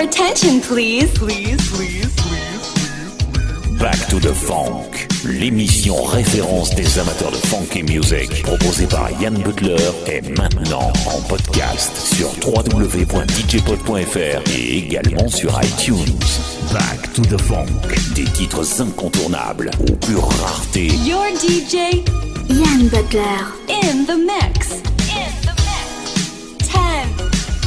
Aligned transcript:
attention, 0.00 0.60
please. 0.60 1.10
Please, 1.14 1.56
please, 1.70 2.14
please, 2.16 3.78
Back 3.78 3.98
to 4.08 4.18
the 4.20 4.32
Funk, 4.34 5.08
l'émission 5.24 6.02
référence 6.04 6.74
des 6.74 6.98
amateurs 6.98 7.30
de 7.30 7.36
funky 7.36 7.82
music, 7.82 8.42
proposée 8.42 8.86
par 8.86 9.10
Yann 9.20 9.34
Butler, 9.42 9.76
est 10.06 10.36
maintenant 10.36 10.92
en 11.06 11.20
podcast 11.28 11.96
sur 11.96 12.28
www.djpod.fr 12.46 14.42
et 14.54 14.78
également 14.78 15.28
sur 15.28 15.58
iTunes. 15.62 16.18
Back 16.72 17.12
to 17.14 17.22
the 17.22 17.40
Funk, 17.40 17.66
des 18.14 18.24
titres 18.24 18.82
incontournables 18.82 19.70
aux 19.88 19.96
pures 19.96 20.28
raretés. 20.42 20.88
Your 21.06 21.24
DJ, 21.34 22.04
Yann 22.50 22.88
Butler, 22.88 23.44
in 23.68 24.04
the 24.04 24.16
mix. 24.18 24.82
In 25.08 25.32
the 25.42 25.54
mix. 25.56 26.68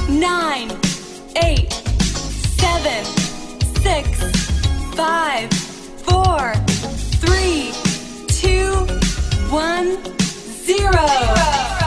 10, 0.09 0.19
9, 0.19 0.27
8, 1.41 1.82
seven, 2.63 3.03
six, 3.81 4.07
five, 4.95 5.51
four, 6.07 6.53
three, 7.19 7.73
two, 8.27 8.71
one, 9.49 9.97
zero. 10.65 10.91
zero. 10.91 11.82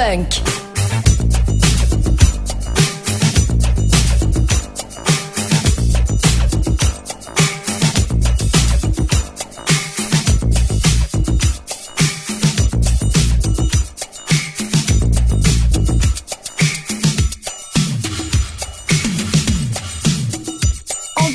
Funk. 0.00 0.40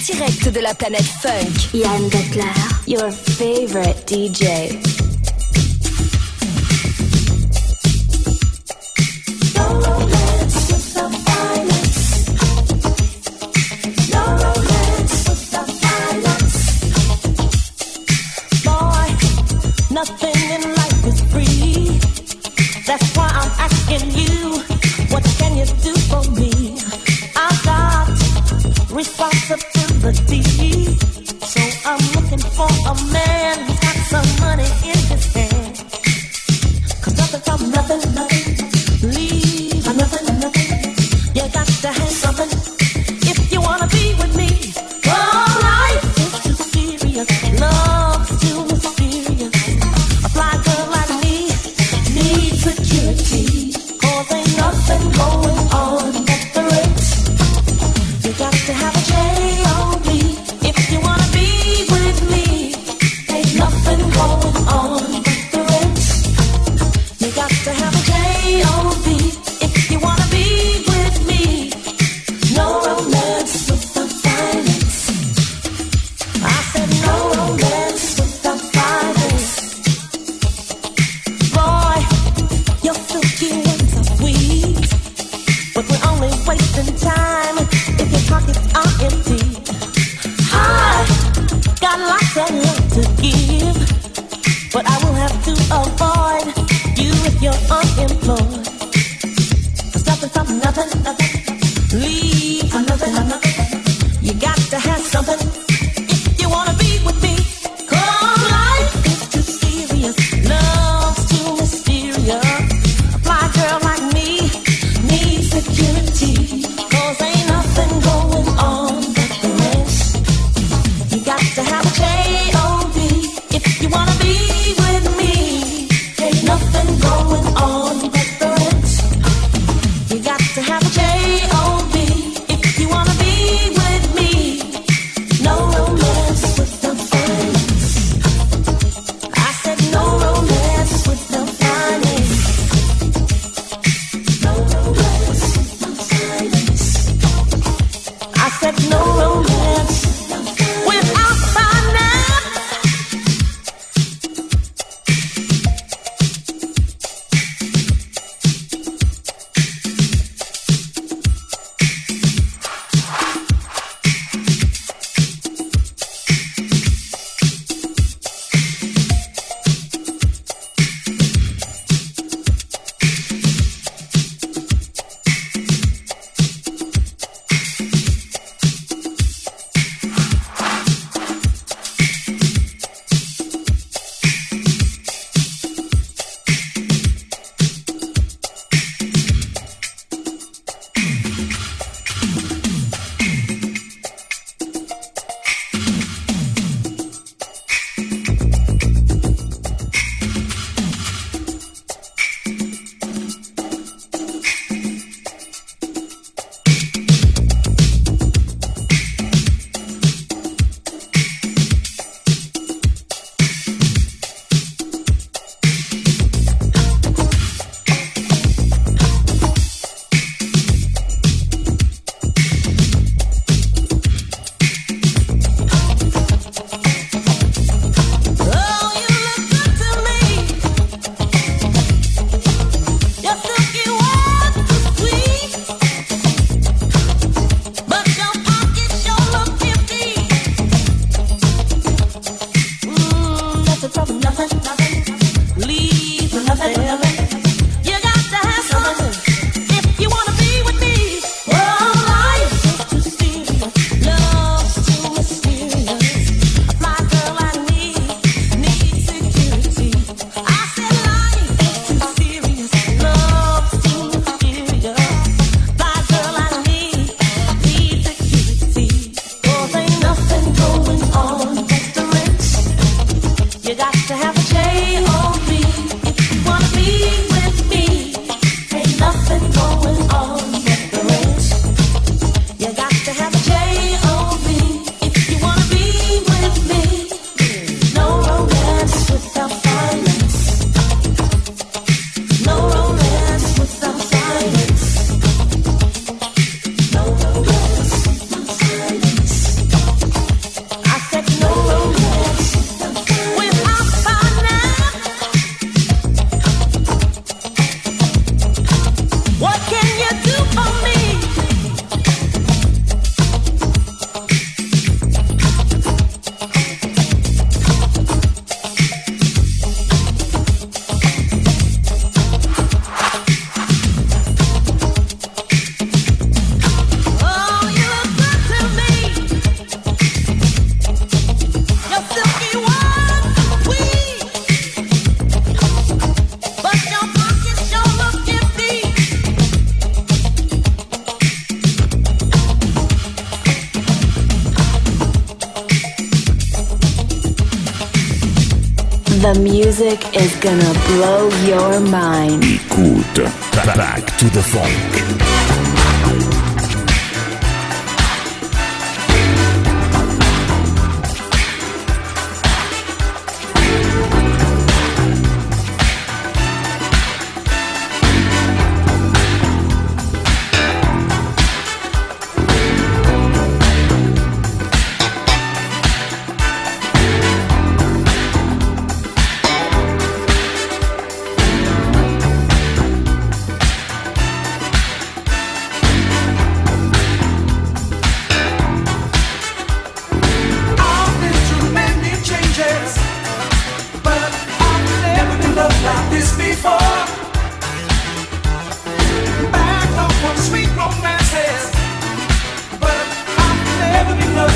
direct 0.05 0.49
de 0.49 0.59
la 0.61 0.73
planète 0.73 1.03
funk. 1.21 1.69
Yann 1.73 2.09
Butler, 2.09 2.43
your 2.87 3.11
favorite 3.11 4.07
DJ. 4.07 4.94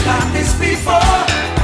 like 0.10 0.34
this 0.34 0.54
before. 0.60 1.59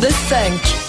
de 0.00 0.08
5. 0.08 0.79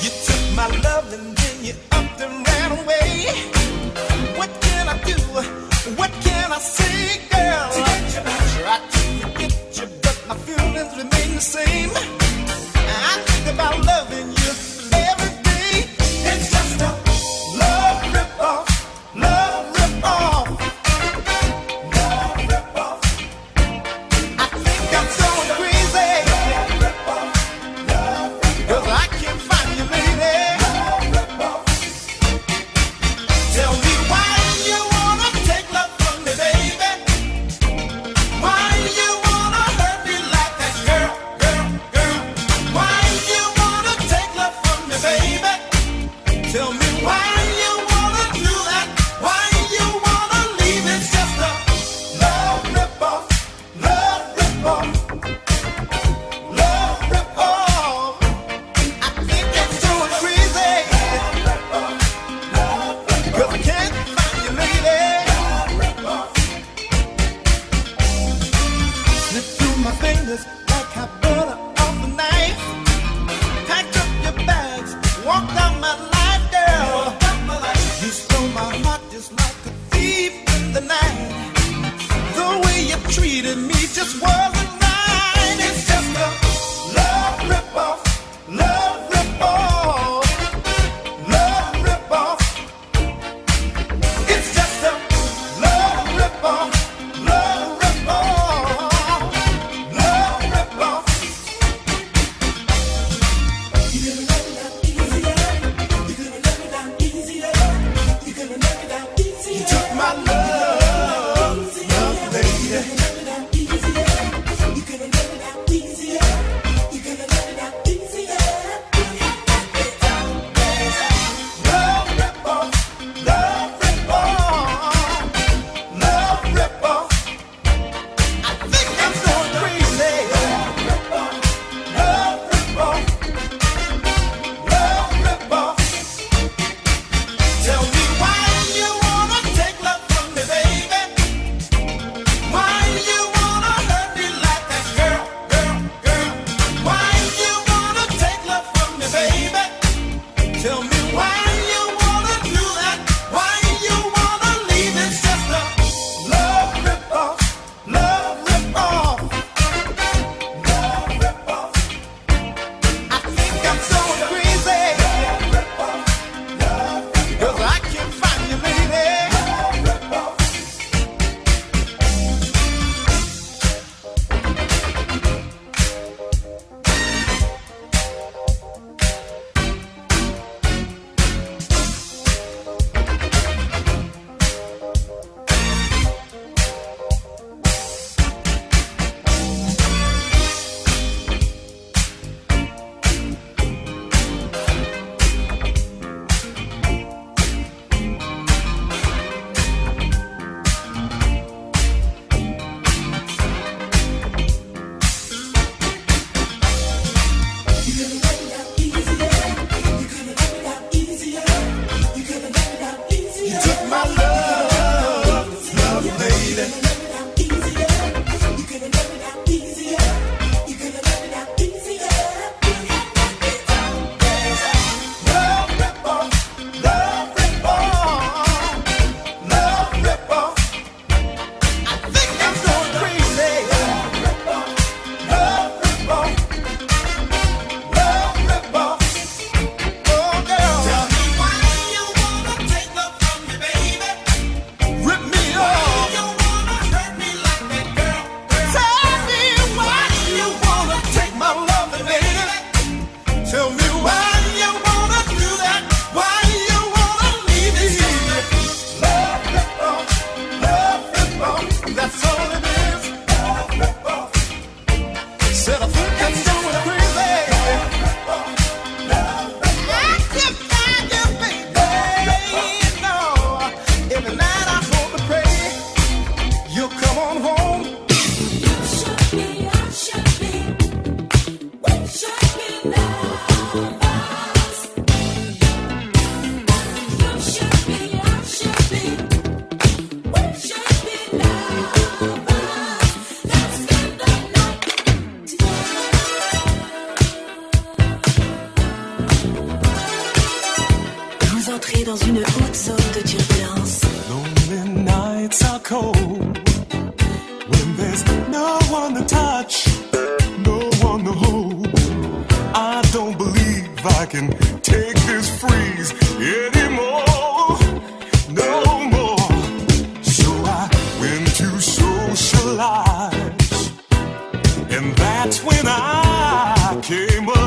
queima. 327.12 327.61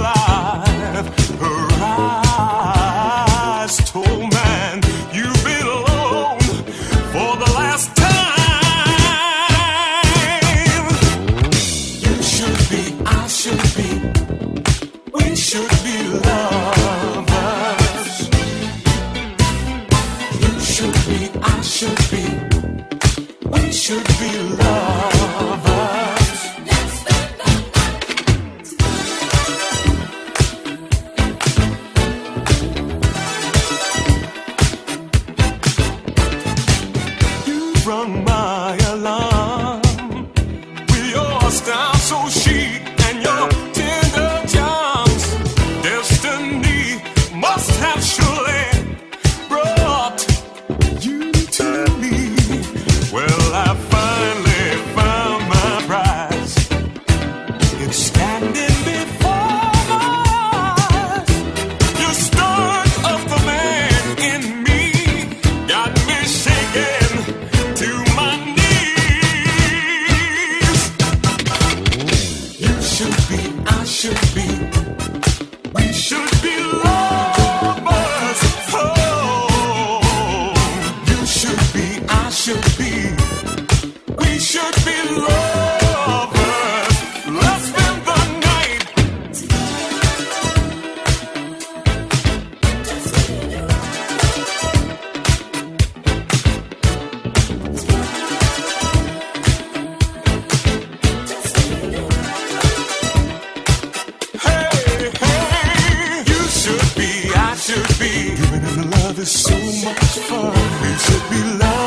much 109.84 110.18
fun 110.28 110.52
it 110.82 111.00
should 111.00 111.30
be 111.30 111.58
like. 111.58 111.83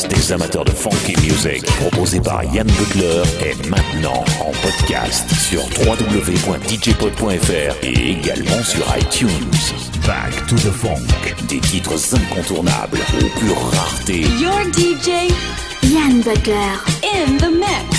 des 0.00 0.32
amateurs 0.32 0.64
de 0.64 0.70
funky 0.70 1.14
music 1.20 1.66
proposée 1.80 2.20
par 2.20 2.42
Yann 2.44 2.66
Butler 2.66 3.22
est 3.44 3.68
maintenant 3.68 4.24
en 4.40 4.50
podcast 4.62 5.28
sur 5.34 5.60
www.djpod.fr 5.86 7.76
et 7.82 8.10
également 8.12 8.62
sur 8.62 8.82
iTunes. 8.98 9.28
Back 10.06 10.46
to 10.46 10.56
the 10.56 10.70
funk. 10.72 11.06
Des 11.46 11.60
titres 11.60 12.14
incontournables 12.14 13.00
aux 13.20 13.38
pure 13.38 13.70
raretés. 13.72 14.22
Your 14.40 14.62
DJ 14.72 15.30
Yann 15.82 16.22
Butler 16.22 16.78
in 17.02 17.36
the 17.36 17.50
mix. 17.50 17.91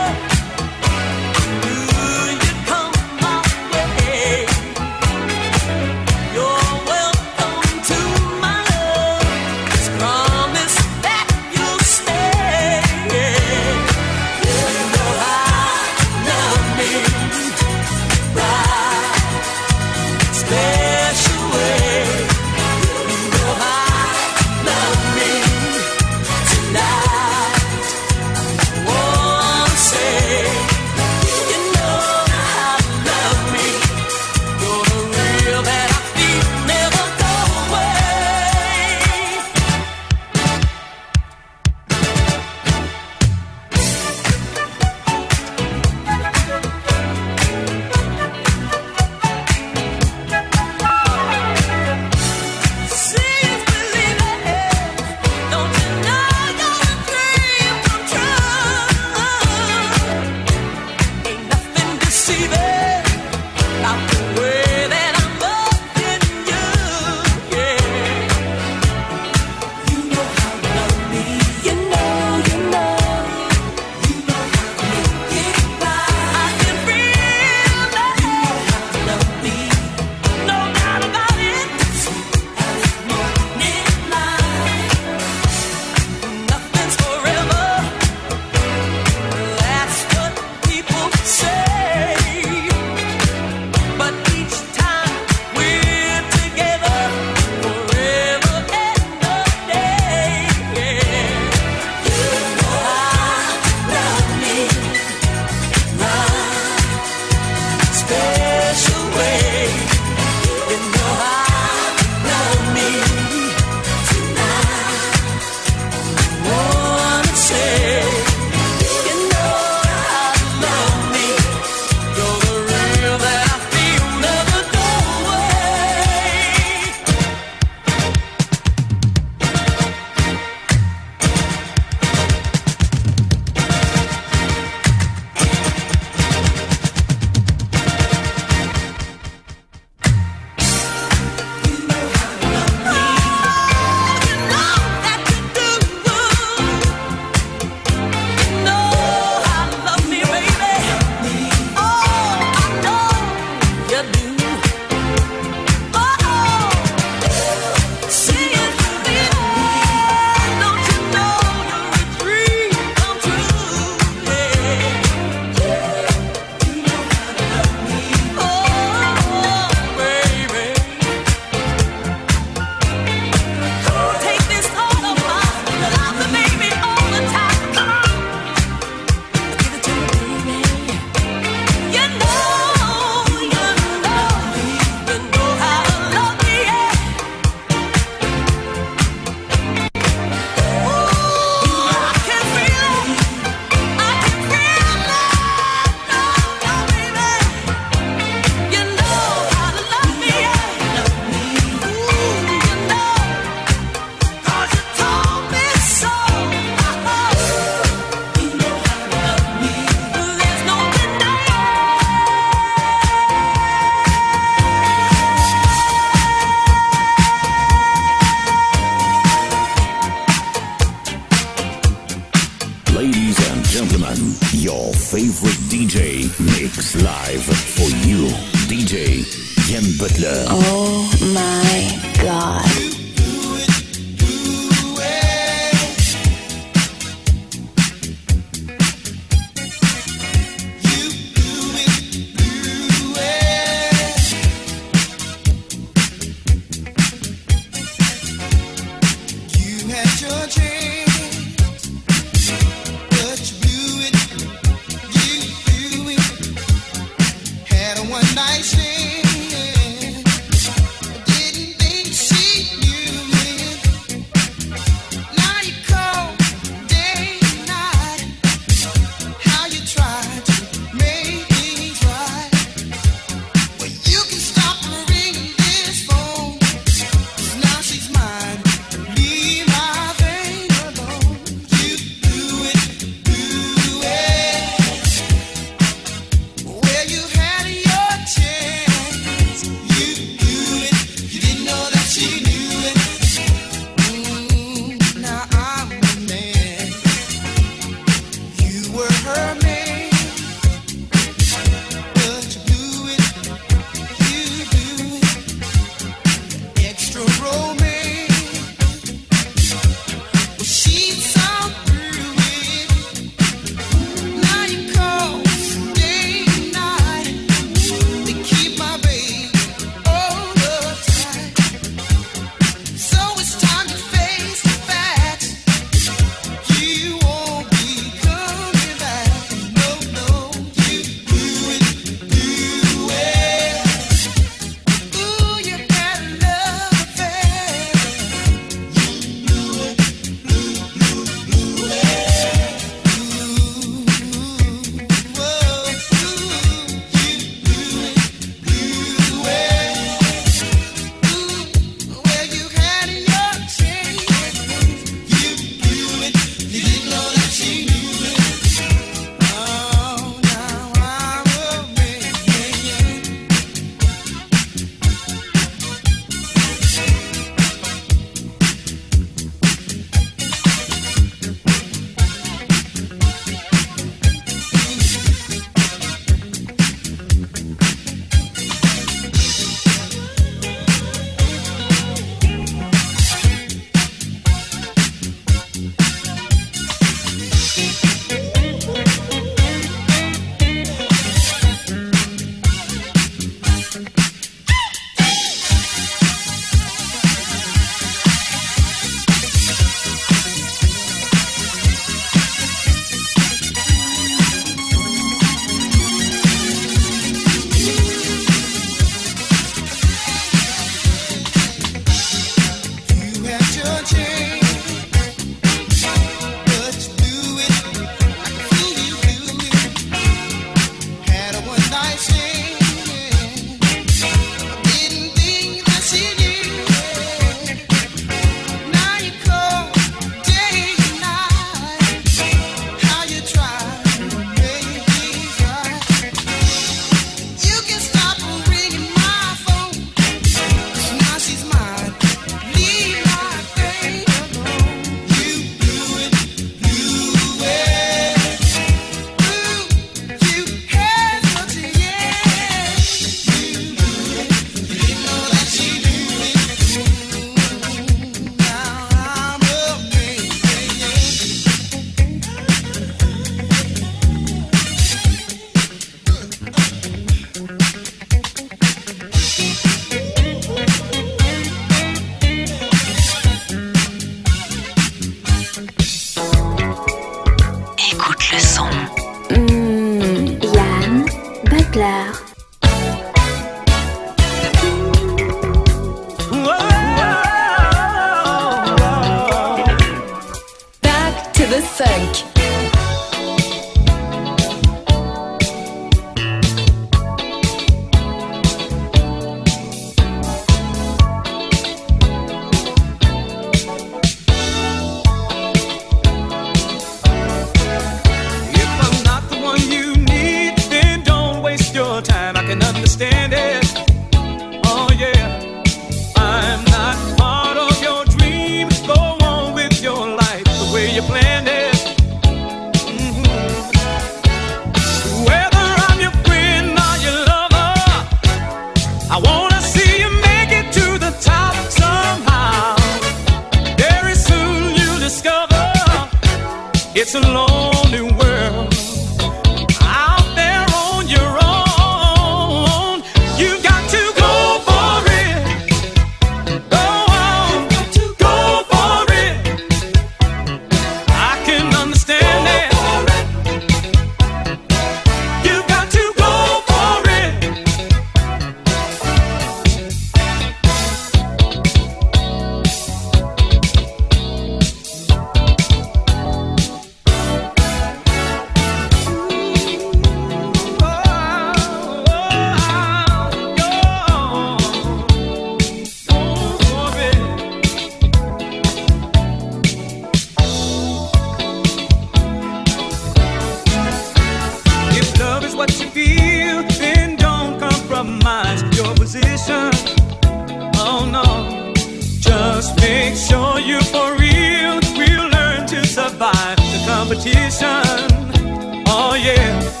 Oh 599.07 599.35
yeah. 599.35 600.00